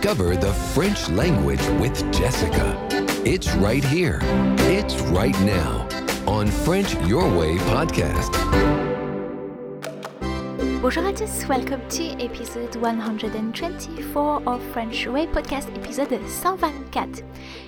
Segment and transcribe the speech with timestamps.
[0.00, 2.74] Discover the French language with Jessica.
[3.26, 4.18] It's right here.
[4.60, 5.86] It's right now
[6.26, 8.89] on French Your Way podcast.
[10.82, 17.22] Bonjour à tous, welcome to episode 124 of French Way podcast, épisode 124.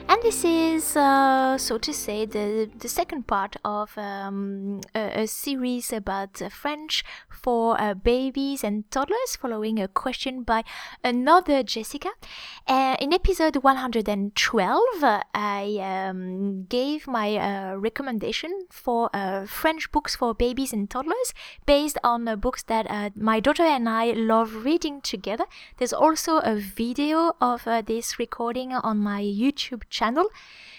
[0.08, 5.26] And this is, uh, so to say, the, the second part of um, a, a,
[5.26, 10.64] series about uh, French for uh, babies and toddlers, following a question by
[11.04, 12.10] another Jessica.
[12.66, 14.82] Uh, in episode 112,
[15.34, 21.34] I um, gave my uh, recommendation for uh, French books for babies and toddlers
[21.66, 25.44] based on books that my daughter and I love reading together.
[25.78, 30.26] There's also a video of this recording on my YouTube channel.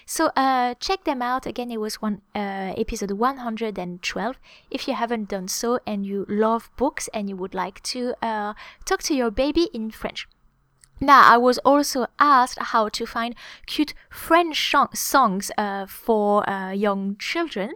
[0.06, 1.46] So uh, check them out.
[1.46, 4.36] Again, it was one uh, episode 112.
[4.70, 8.54] If you haven't done so and you love books and you would like to uh,
[8.84, 10.28] talk to your baby in French.
[11.00, 13.34] Now, I was also asked how to find
[13.66, 17.72] cute French songs uh, for uh, young children.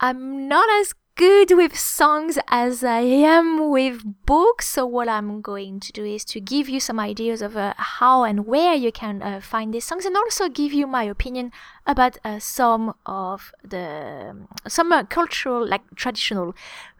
[0.00, 4.68] I'm not as good with songs as I am with books.
[4.68, 8.24] So what I'm going to do is to give you some ideas of uh, how
[8.24, 11.52] and where you can uh, find these songs, and also give you my opinion
[11.86, 16.54] about uh, some of the some uh, cultural, like traditional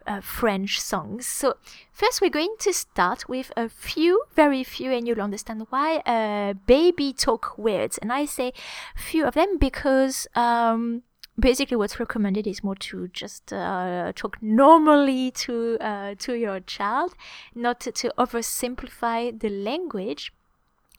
[0.05, 1.25] uh, French songs.
[1.25, 1.55] So
[1.91, 6.53] first, we're going to start with a few, very few, and you'll understand why uh,
[6.67, 7.97] baby talk words.
[7.97, 8.53] And I say
[8.95, 10.27] few of them because.
[10.35, 11.03] Um,
[11.39, 17.15] basically what's recommended is more to just uh, talk normally to uh, to your child,
[17.55, 20.33] not to, to oversimplify the language.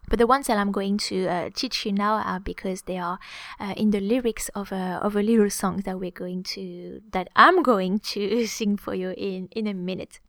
[0.09, 3.19] But the ones that I'm going to uh, teach you now are because they are
[3.61, 7.29] uh, in the lyrics of a of a little song that we're going to that
[7.37, 10.21] I'm going to sing for you in in a minute.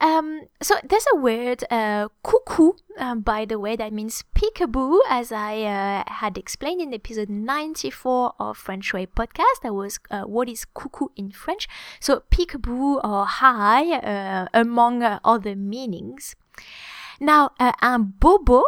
[0.00, 5.30] Um, so there's a word, uh, coucou, um, by the way, that means peekaboo, as
[5.30, 9.60] I uh, had explained in episode 94 of French Way podcast.
[9.62, 11.68] That was uh, what is cuckoo in French.
[12.00, 16.34] So peekaboo or hi, uh, among other meanings.
[17.20, 18.64] Now, uh, un bobo,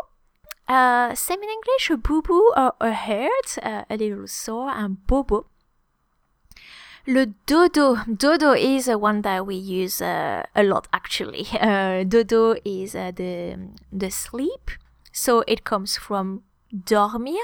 [0.69, 4.99] uh, same in English, a boo boo or a hurt, uh, a little sore, un
[5.07, 5.47] bobo.
[7.07, 7.97] Le dodo.
[8.07, 11.47] Dodo is uh, one that we use uh, a lot actually.
[11.61, 13.57] Uh, dodo is uh, the,
[13.93, 14.71] the sleep.
[15.13, 16.43] So it comes from
[16.73, 17.43] dormir.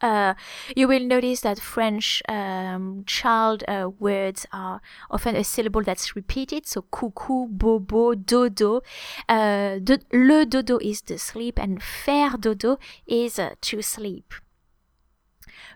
[0.00, 0.34] Uh,
[0.76, 4.80] you will notice that French um, child uh, words are
[5.10, 6.66] often a syllable that's repeated.
[6.66, 8.82] So coucou, bobo, dodo.
[9.28, 14.34] Do, le dodo is the sleep, and faire dodo is to sleep.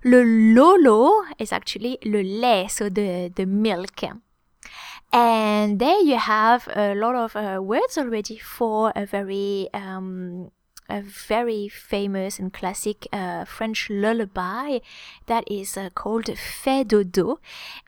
[0.05, 4.03] Le lolo is actually le lait, so the, the milk.
[5.13, 10.51] And there you have a lot of uh, words already for a very um,
[10.89, 14.79] a very famous and classic uh, French lullaby
[15.27, 17.41] that is uh, called Fais dodo.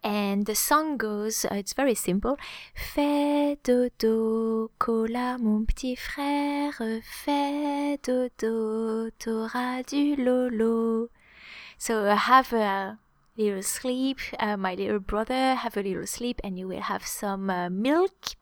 [0.05, 2.37] And the song goes, uh, it's very simple.
[2.75, 6.75] Fais dodo, Colas mon petit frère,
[7.25, 11.09] fais dodo, t'auras du lolo.
[11.81, 12.99] So uh, have a
[13.39, 17.49] little sleep, uh, my little brother, have a little sleep, and you will have some
[17.49, 18.37] uh, milk.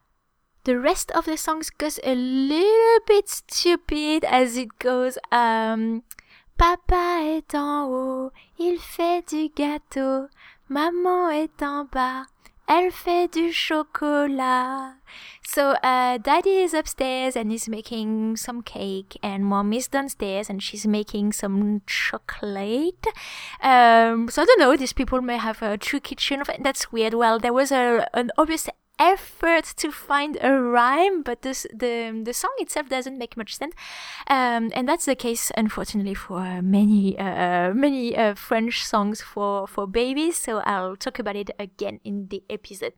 [0.65, 5.17] The rest of the songs goes a little bit stupid as it goes.
[5.31, 6.03] Um,
[6.57, 10.27] Papa est en haut, il fait du gâteau.
[10.67, 12.25] Maman est en bas,
[12.69, 14.93] Elle fait du chocolat.
[15.43, 20.61] So uh, daddy is upstairs and is making some cake, and mom is downstairs and
[20.61, 23.07] she's making some chocolate.
[23.63, 24.77] Um, so I don't know.
[24.77, 26.43] These people may have a true kitchen.
[26.59, 27.15] That's weird.
[27.15, 32.33] Well, there was a an obvious effort to find a rhyme, but this, the the
[32.33, 33.73] song itself doesn't make much sense,
[34.27, 39.87] um, and that's the case unfortunately for many uh, many uh, French songs for for
[39.87, 40.37] babies.
[40.37, 42.93] So I'll talk about it again in the episode.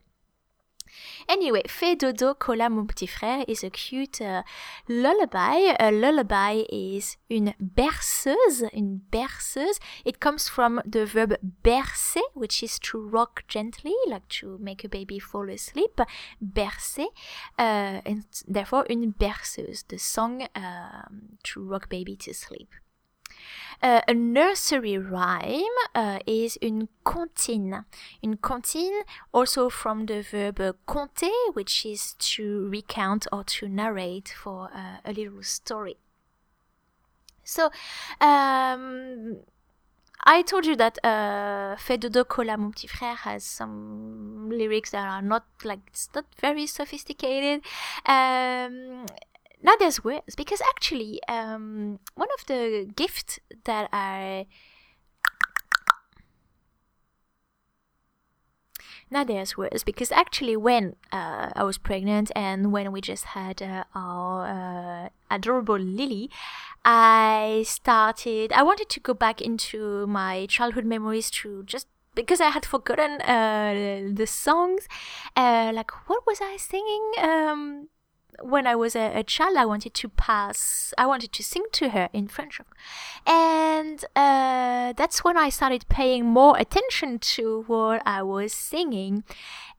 [1.27, 4.43] Anyway, Fais dodo, Colas mon petit frère is a cute uh,
[4.87, 5.73] lullaby.
[5.79, 9.79] A lullaby is une berceuse, une berceuse.
[10.05, 14.89] It comes from the verb bercer, which is to rock gently, like to make a
[14.89, 15.99] baby fall asleep.
[16.41, 17.07] Bercer,
[17.57, 22.69] uh, and therefore une berceuse, the song um, to rock baby to sleep.
[23.81, 25.63] Uh, a nursery rhyme
[25.95, 27.85] uh, is une comptine.
[28.23, 34.69] Une comptine, also from the verb conter, which is to recount or to narrate for
[34.73, 35.97] uh, a little story.
[37.43, 37.71] So,
[38.19, 39.37] um,
[40.23, 45.07] I told you that uh, Fais dodo Colas mon petit frère has some lyrics that
[45.07, 47.63] are not like it's not very sophisticated.
[48.05, 49.07] Um,
[49.61, 54.47] now there's worse because actually um, one of the gifts that I
[59.09, 63.61] now there's worse because actually when uh, I was pregnant and when we just had
[63.61, 66.29] uh, our uh, adorable Lily,
[66.85, 68.53] I started.
[68.53, 73.21] I wanted to go back into my childhood memories to just because I had forgotten
[73.21, 74.87] uh, the songs.
[75.35, 77.11] Uh, like what was I singing?
[77.21, 77.89] Um,
[78.43, 81.89] when I was a, a, child, I wanted to pass, I wanted to sing to
[81.89, 82.59] her in French.
[83.25, 89.23] And uh, that's when I started paying more attention to what I was singing.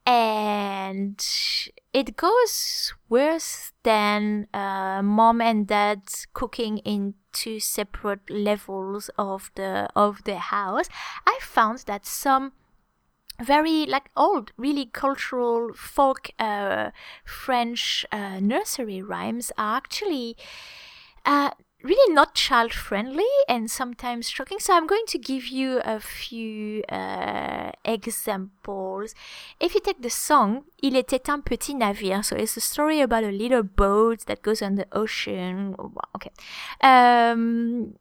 [0.04, 1.24] And
[1.92, 9.88] it goes worse than uh, mom and dad cooking in two separate levels of the
[9.94, 10.88] of the house.
[11.26, 12.52] I found that some
[13.42, 16.90] very like old, really cultural folk uh,
[17.24, 20.36] French uh, nursery rhymes are actually
[21.24, 21.50] uh,
[21.82, 24.58] really not child friendly and sometimes shocking.
[24.58, 29.14] So I'm going to give you a few uh, examples.
[29.60, 33.24] If you take the song Il était un petit navire, so it's a story about
[33.24, 35.74] a little boat that goes on the ocean.
[36.16, 36.30] Okay.
[36.80, 37.94] Um,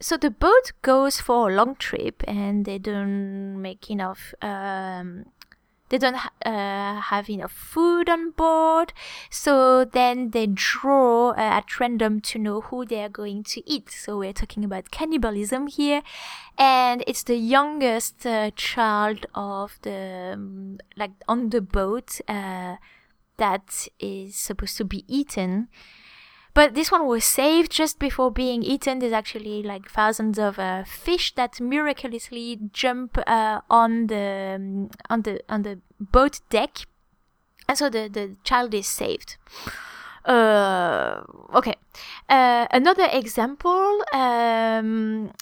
[0.00, 5.26] so the boat goes for a long trip and they don't make enough um,
[5.94, 8.92] they don't uh, have enough food on board.
[9.30, 13.90] So then they draw uh, at random to know who they are going to eat.
[13.90, 16.02] So we're talking about cannibalism here.
[16.56, 22.76] And it's the youngest uh, child of the um, like on the boat uh,
[23.36, 25.68] that is supposed to be eaten
[26.54, 29.00] but this one was saved just before being eaten.
[29.00, 35.22] There's actually like thousands of uh, fish that miraculously jump uh, on the um, on
[35.22, 36.86] the on the boat deck,
[37.68, 39.36] and so the the child is saved.
[40.24, 41.22] Uh,
[41.54, 41.74] okay.
[42.28, 44.02] Uh, another example.
[44.12, 45.32] Um,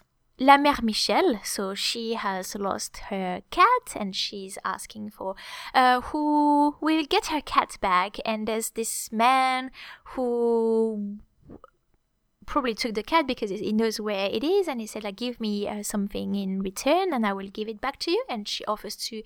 [0.42, 5.36] La Mère Michel, so she has lost her cat and she's asking for
[5.72, 8.16] uh, who will get her cat back.
[8.24, 9.70] And there's this man
[10.16, 11.18] who
[12.44, 14.66] probably took the cat because he knows where it is.
[14.66, 17.80] And he said like give me uh, something in return and i will give it
[17.80, 18.24] back to you.
[18.28, 19.22] And she offers to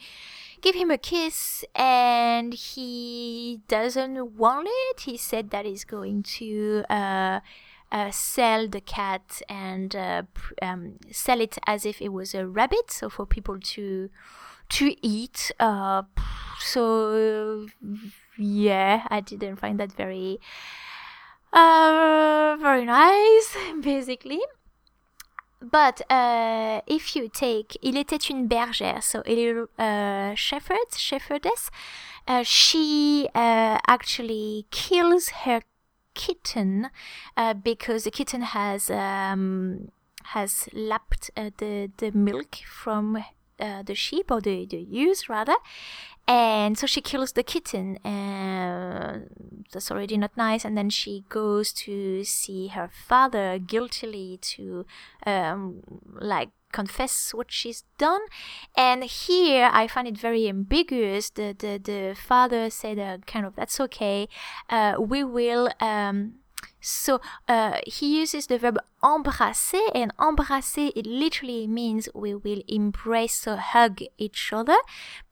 [0.60, 5.00] give him a kiss and he doesn't want it.
[5.00, 7.40] He said that he's going to uh,
[7.92, 10.22] uh, sell the cat and uh,
[10.62, 14.10] um, sell it as if it was a rabbit, so for people to
[14.68, 15.52] to eat.
[15.60, 16.02] Uh,
[16.60, 17.66] so
[18.38, 20.40] yeah, I didn't find that very
[21.52, 24.40] uh, very nice, basically.
[25.62, 31.70] But uh, if you take Il était une bergère, so a little uh, shepherd, shepherdess,
[32.28, 35.62] uh, she actually kills her
[36.16, 36.90] kitten
[37.36, 39.92] uh, because the kitten has um,
[40.34, 43.16] has lapped uh, the the milk from
[43.60, 45.56] uh, the sheep or the the ewes rather,
[46.26, 49.28] and so she kills the kitten and
[49.72, 50.64] that's already not nice.
[50.64, 54.86] And then she goes to see her father guiltily to
[55.26, 55.82] um,
[56.20, 56.50] like
[56.80, 58.22] confess what she's done.
[58.76, 61.30] And here I find it very ambiguous.
[61.38, 64.28] The the, the father said uh, kind of that's okay.
[64.68, 65.64] Uh, we will.
[65.80, 66.16] Um,
[66.80, 73.48] so uh, he uses the verb embrasser, and embrasser it literally means we will embrace
[73.48, 74.78] or hug each other.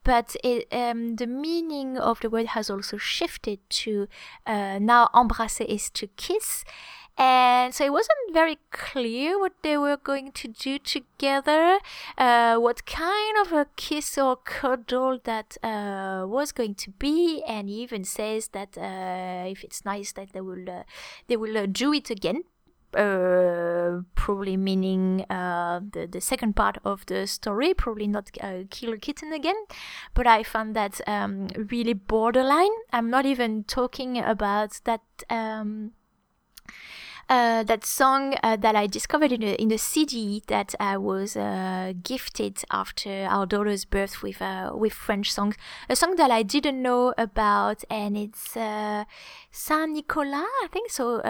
[0.03, 4.09] But it, um, the meaning of the word has also shifted to
[4.47, 6.65] uh, now embrasser is to kiss
[7.17, 11.79] and so it wasn't very clear what they were going to do together,
[12.19, 17.69] uh, what kind of a kiss or cuddle that uh, was going to be, and
[17.69, 20.83] he even says that uh, if it's nice, that they will uh,
[21.29, 22.43] they will uh, do it again.
[22.97, 28.93] Uh, probably meaning uh, the the second part of the story, probably not uh, kill
[28.93, 29.57] a kitten again.
[30.15, 32.71] But I found that um, really borderline.
[32.93, 35.03] I'm not even talking about that.
[35.31, 35.93] Um,
[37.29, 41.93] that song uh, that I discovered in a, in a CD that I was uh,
[42.03, 45.57] gifted after our daughter's birth with uh, with French songs.
[45.89, 49.05] A song that I didn't know about, and it's uh,
[49.51, 51.21] Saint Nicolas, I think so,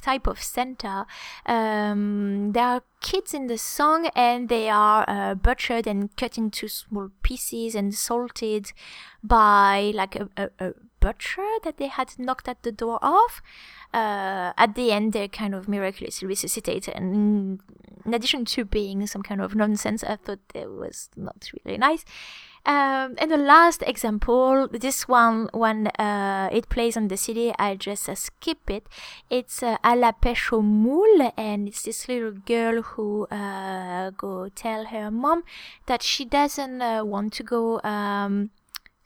[0.00, 1.06] type of Santa.
[1.46, 6.68] Um, there are kids in the song, and they are uh, butchered and cut into
[6.68, 8.72] small pieces and salted
[9.22, 13.42] by like a, a, a butcher that they had knocked at the door of.
[13.92, 16.94] Uh, at the end they're kind of miraculously resuscitated.
[16.94, 17.60] And
[18.04, 22.04] in addition to being some kind of nonsense i thought it was not really nice.
[22.66, 27.76] Um, and the last example, this one, when uh, it plays on the CD, I
[27.76, 28.86] just uh, skip it.
[29.30, 34.50] It's uh, à la pêche aux moules, and it's this little girl who uh, go
[34.50, 35.44] tell her mom
[35.86, 38.50] that she doesn't uh, want to go um,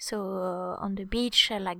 [0.02, 1.78] so on the beach, uh, like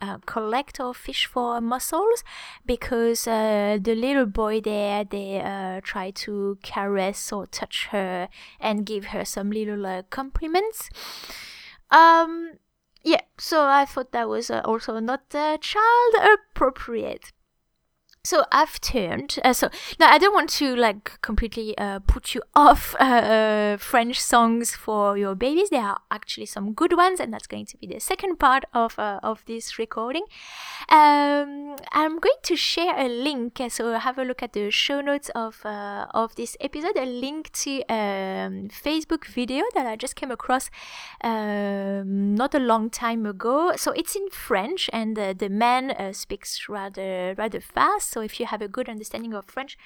[0.00, 2.22] uh, collect or fish for mussels
[2.64, 8.28] because uh, the little boy there they uh, try to caress or touch her
[8.60, 10.88] and give her some little uh, compliments.
[11.90, 12.58] Um
[13.02, 17.30] yeah so i thought that was uh, also not child appropriate
[18.26, 19.38] so I've turned.
[19.44, 23.76] Uh, so now I don't want to like completely uh, put you off uh, uh,
[23.76, 25.70] French songs for your babies.
[25.70, 28.98] There are actually some good ones, and that's going to be the second part of
[28.98, 30.24] uh, of this recording.
[30.88, 33.60] Um, I'm going to share a link.
[33.60, 36.96] Uh, so have a look at the show notes of of this episode.
[36.96, 40.68] A link to a um, Facebook video that I just came across
[41.22, 43.72] um, not a long time ago.
[43.76, 48.62] So it's in French, and the man speaks rather rather fast so if you have
[48.62, 49.76] a good understanding of French,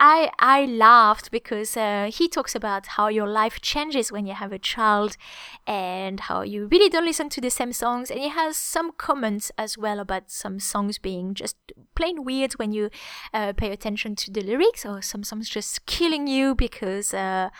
[0.00, 4.52] I I laughed because uh, he talks about how your life changes when you have
[4.52, 5.18] a child,
[5.66, 8.10] and how you really don't listen to the same songs.
[8.10, 11.56] And he has some comments as well about some songs being just
[11.94, 12.88] plain weird when you
[13.34, 17.12] uh, pay attention to the lyrics, or some songs just killing you because.
[17.12, 17.50] Uh,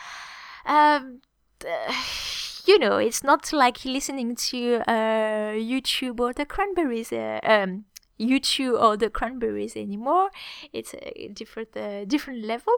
[0.64, 1.20] um,
[2.66, 7.12] you know, it's not like listening to uh, YouTube or the Cranberries.
[7.12, 7.84] Uh, um,
[8.20, 10.30] U2 or the Cranberries anymore.
[10.72, 12.74] It's a different uh, different level,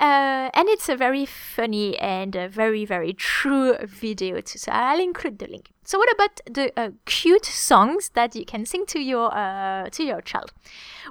[0.00, 4.58] uh, and it's a very funny and very very true video too.
[4.58, 5.70] So I'll include the link.
[5.84, 10.04] So what about the uh, cute songs that you can sing to your uh, to
[10.04, 10.52] your child?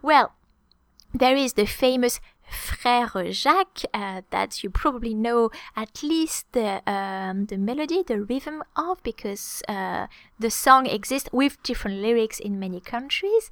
[0.02, 0.34] Well,
[1.14, 7.46] there is the famous Frère Jacques uh, that you probably know at least the um,
[7.46, 10.08] the melody, the rhythm of, because uh,
[10.40, 13.52] the song exists with different lyrics in many countries,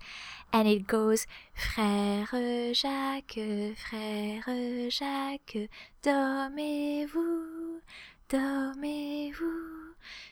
[0.53, 3.39] and it goes Frère Jacques,
[3.75, 5.69] Frère Jacques,
[6.01, 7.81] dormez-vous,
[8.29, 9.85] dormez-vous.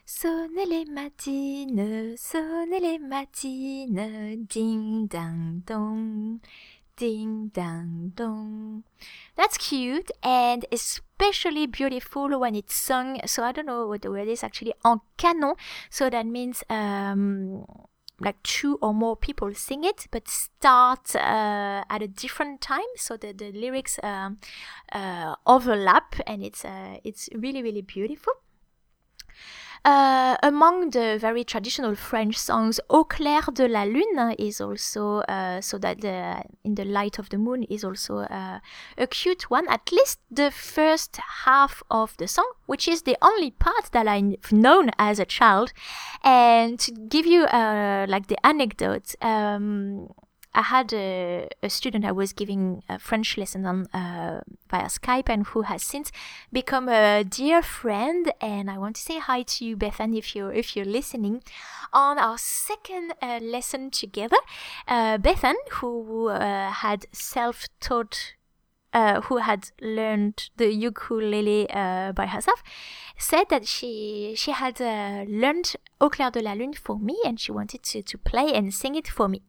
[0.05, 6.39] Sonnez les matines, sonnez les matines, ding dang dong.
[6.96, 8.84] Ding dang dong.
[9.36, 13.20] That's cute and especially beautiful when it's sung.
[13.26, 15.56] So I don't know what the word is actually en canon.
[15.90, 17.66] So that means um,
[18.20, 22.92] like two or more people sing it, but start uh, at a different time.
[22.96, 24.38] So the the lyrics um,
[24.92, 28.34] uh, overlap, and it's uh, it's really really beautiful.
[29.86, 35.60] Uh, among the very traditional French songs, Au clair de la lune is also uh,
[35.60, 38.60] so that the in the light of the moon is also uh,
[38.98, 39.68] a cute one.
[39.68, 44.54] At least the first half of the song, which is the only part that I've
[44.54, 45.74] known as a child.
[46.24, 49.16] And to give you uh, like the anecdote.
[49.22, 50.08] Um,
[50.55, 55.27] I had a, a, student I was giving a French lesson on uh, via Skype
[55.27, 56.12] and who has since
[56.51, 58.31] become a dear friend.
[58.39, 61.43] And I want to say hi to you, Bethan, if you're if you're listening.
[61.91, 64.38] On our second uh, lesson together,
[64.88, 68.36] uh, Bethan, who uh, had self-taught.
[68.95, 72.62] Uh, who had learned the ukulele uh, by herself,
[73.17, 77.51] said that she she had learned Au clair de la lune for me, and she
[77.51, 79.41] wanted to, to play and sing it for me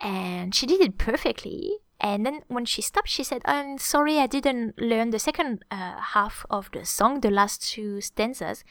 [0.00, 1.78] and she did it perfectly.
[2.00, 6.00] And then when she stopped, she said, "I'm sorry, I didn't learn the second uh,
[6.14, 8.64] half of the song, the last two stanzas."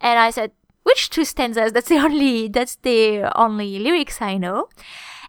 [0.00, 1.72] And I said, "Which two stanzas?
[1.72, 4.68] That's the only that's the only lyrics I know."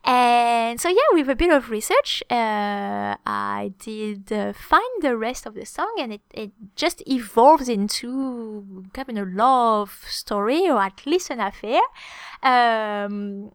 [0.04, 5.46] And so yeah, with a bit of research, uh, I did uh, find the rest
[5.46, 10.82] of the song, and it, it just evolves into kind of a love story, or
[10.82, 11.82] at least an affair.
[12.42, 13.52] Um,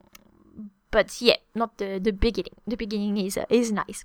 [0.97, 2.57] but yeah, not the the beginning.
[2.67, 4.05] The beginning is uh, is nice.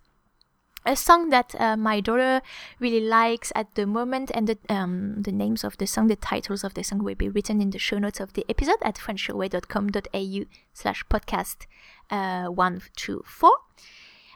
[0.83, 2.41] A song that uh, my daughter
[2.79, 6.65] really likes at the moment, and the um, the names of the song, the titles
[6.65, 10.45] of the song will be written in the show notes of the episode at frenchyourway.com.au
[10.73, 11.67] slash podcast
[12.09, 13.55] uh, one two four.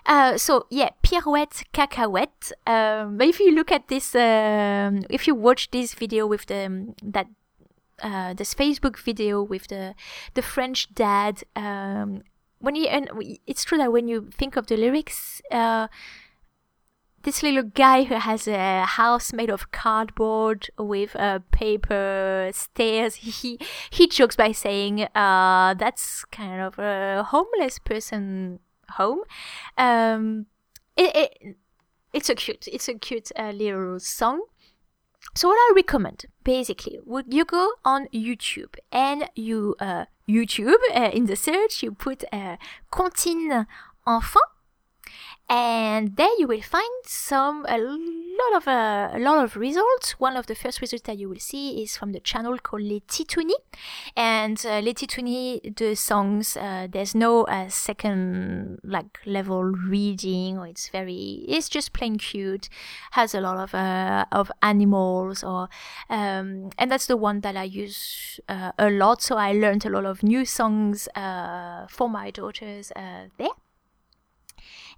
[0.06, 2.54] Uh, so yeah, pirouette, cacahuète.
[2.68, 6.66] Um, but if you look at this, um, if you watch this video with the
[6.68, 7.28] um, that
[8.04, 9.96] uh, this Facebook video with the
[10.36, 12.22] the French dad um,
[12.60, 13.10] when you and
[13.46, 15.88] it's true that when you think of the lyrics, uh,
[17.24, 23.60] this little guy who has a house made of cardboard with uh, paper stairs, he
[23.90, 28.60] he jokes by saying, uh, "That's kind of a homeless person
[28.92, 29.22] home."
[29.78, 30.46] Um,
[30.96, 31.58] it, it
[32.14, 34.42] it's a cute, it's a cute uh, little song.
[35.34, 41.10] So what I recommend basically, would you go on YouTube and you uh, YouTube uh,
[41.14, 42.58] in the search you put uh,
[42.92, 43.66] Comptine
[44.08, 44.55] enfant
[45.48, 50.14] and there you will find some a lot of uh, a lot of results.
[50.20, 53.02] One of the first results that you will see is from the channel called Les
[53.02, 53.54] Titounis,
[54.18, 60.68] and uh, Les Titounis, the songs uh, there's no uh, second like level reading, or
[60.68, 62.68] it's very it's just plain cute,
[63.12, 65.70] has a lot of uh, of animals, or
[66.10, 69.22] um, and that's the one that I use uh, a lot.
[69.22, 72.92] So I learned a lot of new songs for my daughters
[73.38, 73.50] there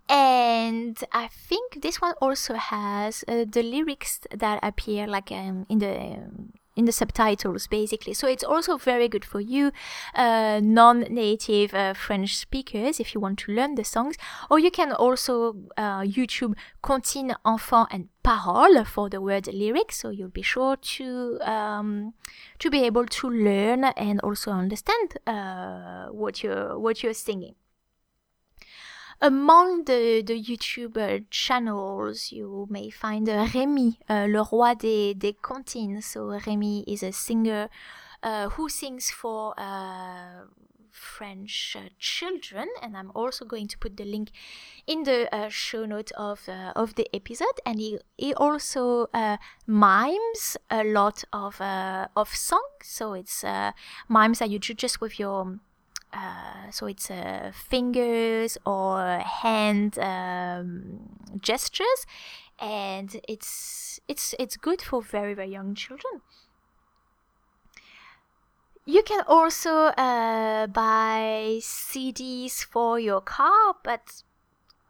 [0.09, 5.79] and I think this one also has uh, the lyrics that appear like um, in
[5.79, 8.13] the um, in the subtitles basically.
[8.13, 9.71] So it's also very good for you
[10.13, 14.15] uh, non-native uh, french speakers if you want to learn the songs.
[14.49, 19.97] Or you can also uh, youtube comptine enfant and parole for the word lyrics.
[19.97, 22.13] So you'll be sure to um,
[22.59, 27.55] to be able to learn and also understand uh, what you're what you're singing
[29.21, 35.33] among the, the YouTuber channels, you may find uh, Rémi, uh, le roi des, des
[35.33, 36.01] comptines.
[36.01, 37.69] So Rémi is a singer
[38.23, 39.53] uh, who sings for
[40.91, 44.31] French uh, children, and I'm also going to put the link
[44.87, 47.59] in the uh, show note of uh, of the episode.
[47.65, 49.07] And he he also
[49.67, 53.45] mimes a lot of of songs, so it's
[54.07, 55.59] mimes that you do just with your
[56.13, 60.99] uh, so it's uh, fingers or hand um,
[61.39, 62.05] gestures,
[62.59, 66.21] and it's it's it's good for very very young children.
[68.85, 74.23] You can also uh, buy CDs for your car, but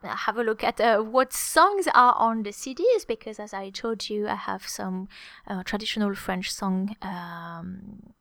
[0.04, 4.10] have a look at uh, what songs are on the CDs because, as I told
[4.10, 5.08] you, I have some
[5.48, 8.14] uh, traditional French song um,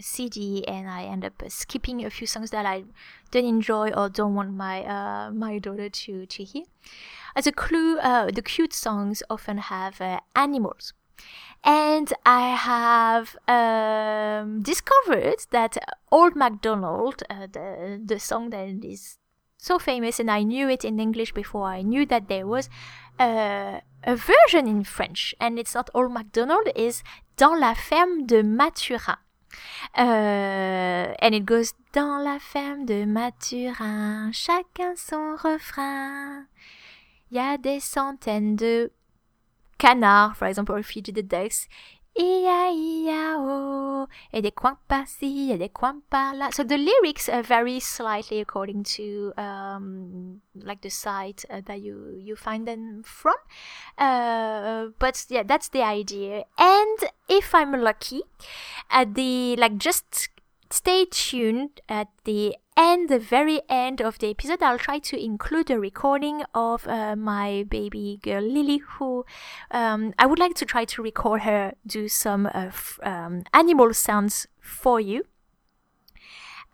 [0.00, 2.84] CD and I end up skipping a few songs that I
[3.30, 6.64] don't enjoy or don't want my uh, my daughter to to hear.
[7.36, 10.92] As a clue, uh, the cute songs often have uh, animals.
[11.64, 15.76] And I have um, discovered that
[16.10, 19.18] Old MacDonald, uh, the the song that is
[19.58, 22.68] so famous, and I knew it in English before I knew that there was
[23.20, 27.04] uh, a version in French, and it's not Old MacDonald, is
[27.36, 29.18] Dans la ferme de Mathurin.
[29.98, 36.46] Euh, and it goes dans la ferme de Mathurin, chacun son refrain.
[37.30, 38.90] Il y a des centaines de
[39.78, 41.68] canards, example, if you do the ducks.
[42.18, 43.91] E-I-E-I-O.
[44.32, 46.50] Et des coins par-ci, et des coins par-là.
[46.52, 52.36] So the lyrics vary slightly according to um, like the site uh, that you you
[52.36, 53.34] find them from.
[53.98, 56.44] Uh, but yeah, that's the idea.
[56.58, 58.22] And if I'm lucky,
[58.90, 60.30] at the like just
[60.70, 65.70] stay tuned at the end, the very end of the episode, I'll try to include
[65.70, 69.24] a recording of uh, my baby girl Lily, who
[69.70, 73.92] um, I would like to try to record her do some uh, f- um, animal
[73.94, 75.24] sounds for you.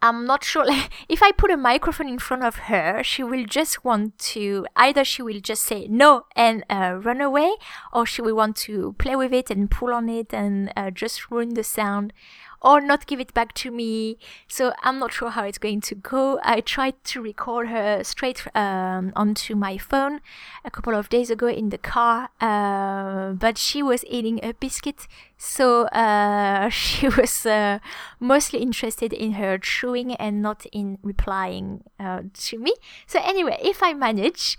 [0.00, 0.64] I'm not sure
[1.08, 5.04] if I put a microphone in front of her, she will just want to either
[5.04, 7.52] she will just say no and uh, run away,
[7.92, 11.30] or she will want to play with it and pull on it and uh, just
[11.30, 12.12] ruin the sound,
[12.60, 14.18] or not give it back to me.
[14.48, 16.40] So I'm not sure how it's going to go.
[16.42, 20.20] I tried to record her straight um, onto my phone
[20.64, 25.06] a couple of days ago in the car, uh, but she was eating a biscuit,
[25.36, 27.78] so uh, she was uh,
[28.18, 32.74] mostly interested in her chewing and not in replying uh, to me.
[33.06, 34.58] So anyway, if I manage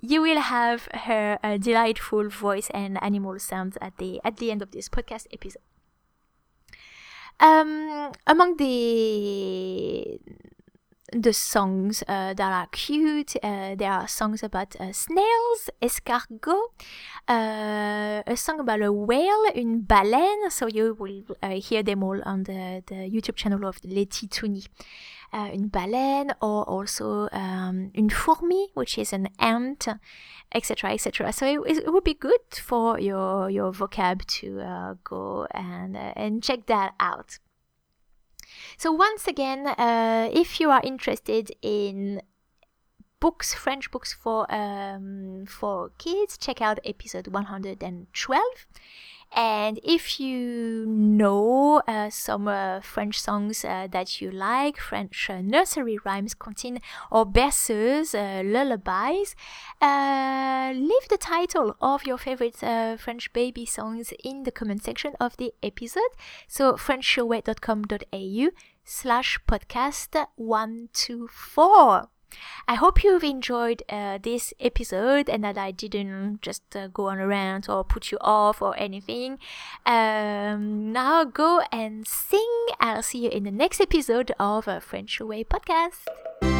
[0.00, 4.60] you will have her uh, delightful voice and animal sounds at the at the end
[4.60, 5.62] of this podcast episode.
[7.38, 10.18] Um, among the
[11.12, 16.72] the songs uh, that are cute, uh, there are songs about uh, snails, escargot,
[17.28, 20.50] uh, a song about a whale, une baleine.
[20.50, 24.68] So you will uh, hear them all on the, the YouTube channel of Les Titounis.
[25.32, 29.88] Uh, une baleine, or also um, une fourmi, which is an ant,
[30.54, 31.32] etc., etc.
[31.32, 36.12] So it, it, would be good for your your vocab to uh, go and uh,
[36.14, 37.38] and check that out.
[38.78, 42.22] So once again, uh, if you are interested in
[43.20, 48.42] books, French books for um, for kids, check out episode 112.
[49.32, 55.40] And if you know uh, some uh, French songs uh, that you like, French uh,
[55.42, 59.34] nursery rhymes, comptines, or berceuses, uh, lullabies,
[59.80, 65.36] uh, leave the title of your favorite French baby songs in the comment section of
[65.36, 66.10] the episode.
[66.48, 68.50] So frenchyourway.com.au
[68.84, 72.08] slash podcast 124.
[72.68, 77.18] I hope you've enjoyed uh, this episode and that I didn't just uh, go on
[77.18, 79.38] around or put you off or anything.
[79.84, 82.66] Um, now go and sing.
[82.80, 86.55] I'll see you in the next episode of a French Way podcast.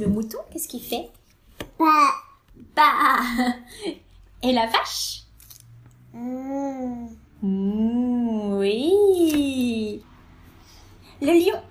[0.00, 1.10] Le mouton, qu'est-ce qu'il fait
[1.78, 2.14] Bah.
[2.74, 3.18] Bah.
[4.42, 5.22] Et la vache
[6.12, 7.06] Mmh.
[7.42, 10.02] Mmh, Oui.
[11.20, 11.62] Le lion.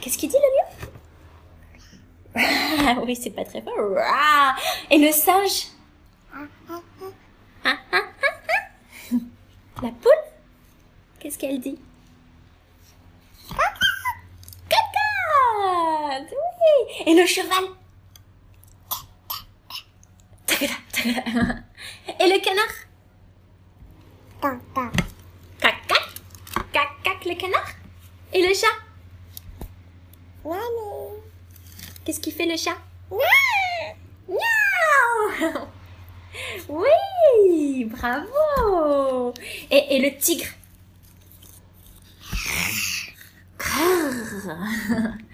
[0.00, 2.46] Qu'est-ce qu'il dit le lion
[2.86, 3.74] Ah Oui, c'est pas très fort.
[3.76, 4.54] Ouah.
[4.90, 5.66] Et le singe
[6.32, 6.38] Ah,
[6.70, 6.80] ah,
[7.64, 9.16] ah, ah.
[9.82, 10.12] La poule
[11.20, 11.78] Qu'est-ce qu'elle dit
[16.30, 17.04] Oui.
[17.06, 17.64] Et le cheval
[20.60, 22.74] Et le canard.
[25.60, 26.02] Cac, cac.
[26.72, 27.68] Cac, cac, le canard.
[28.32, 28.66] Et le chat.
[32.04, 32.76] Qu'est-ce qu'il fait le chat?
[36.68, 39.32] Oui, bravo
[39.70, 40.46] et, et le tigre?